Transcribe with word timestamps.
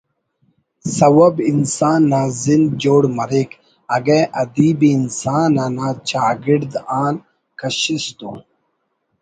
سوب 0.97 1.33
انسان 1.51 1.99
نا 2.11 2.21
زند 2.43 2.67
جوڑ 2.81 3.03
مریک 3.17 3.51
اگہ 3.95 4.19
ادیب 4.41 4.79
ءِ 4.87 4.89
انسان 4.97 5.51
آتا 5.65 5.89
چاگڑد 6.09 6.73
آن 7.03 7.13
کشس 7.59 8.05
تو 8.17 8.31